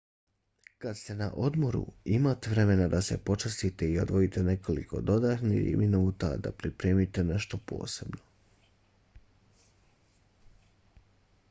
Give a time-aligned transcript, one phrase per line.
[0.83, 1.81] kad ste na odmoru
[2.19, 8.27] imate vremena da se počastite i odvojite nekoliko dodatnih minuta da pripremite nešto posebno